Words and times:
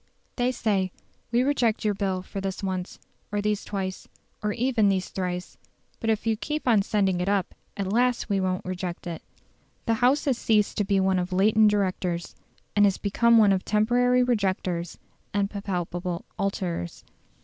They 0.35 0.51
say, 0.51 0.91
We 1.31 1.43
reject 1.43 1.85
your 1.85 1.93
Bill 1.93 2.23
for 2.23 2.41
this 2.41 2.63
once 2.63 2.97
or 3.31 3.39
these 3.39 3.63
twice, 3.63 4.07
or 4.41 4.51
even 4.51 4.89
these 4.89 5.09
thrice: 5.09 5.59
but 5.99 6.09
if 6.09 6.25
you 6.25 6.35
keep 6.35 6.67
on 6.67 6.81
sending 6.81 7.21
it 7.21 7.29
up, 7.29 7.53
at 7.77 7.93
last 7.93 8.27
we 8.27 8.39
won't 8.39 8.65
reject 8.65 9.05
it. 9.05 9.21
The 9.85 9.93
House 10.01 10.25
has 10.25 10.39
ceased 10.39 10.75
to 10.79 10.83
be 10.83 10.99
one 10.99 11.19
of 11.19 11.31
latent 11.31 11.69
directors, 11.69 12.35
and 12.75 12.85
has 12.87 12.97
become 12.97 13.37
one 13.37 13.53
of 13.53 13.63
temporary 13.63 14.23
rejectors 14.23 14.97
and 15.35 15.51
palpable 15.51 16.25
alterers. 16.39 17.03